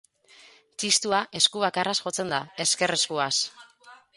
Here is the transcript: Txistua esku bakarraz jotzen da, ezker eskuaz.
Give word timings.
Txistua 0.83 1.19
esku 1.41 1.63
bakarraz 1.65 1.95
jotzen 2.07 2.33
da, 2.35 2.41
ezker 2.67 2.95
eskuaz. 2.99 3.31